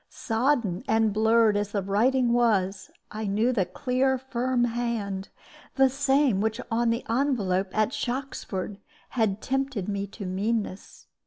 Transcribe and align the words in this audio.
Sodden 0.09 0.83
and 0.87 1.13
blurred 1.13 1.55
as 1.55 1.73
the 1.73 1.83
writing 1.83 2.33
was, 2.33 2.89
I 3.11 3.27
knew 3.27 3.53
the 3.53 3.67
clear, 3.67 4.17
firm 4.17 4.63
hand, 4.63 5.29
the 5.75 5.89
same 5.91 6.41
which 6.41 6.59
on 6.71 6.89
the 6.89 7.05
envelope 7.07 7.69
at 7.77 7.89
Shoxford 7.93 8.79
had 9.09 9.43
tempted 9.43 9.87
me 9.87 10.07
to 10.07 10.25
meanness. 10.25 11.05